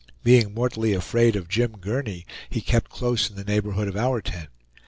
[0.23, 4.49] Being mortally afraid of Jim Gurney, he kept close in the neighborhood of our tent.